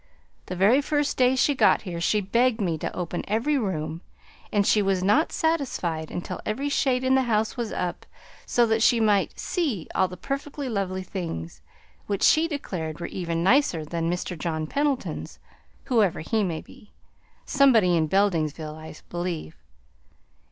[0.47, 4.01] The very first day she got here she begged me to open every room;
[4.51, 8.07] and she was not satisfied until every shade in the house was up,
[8.47, 11.61] so that she might 'see all the perfectly lovely things,'
[12.07, 14.35] which, she declared, were even nicer than Mr.
[14.35, 15.37] John Pendleton's
[15.83, 16.93] whoever he may be,
[17.45, 19.55] somebody in Beldingsville, I believe.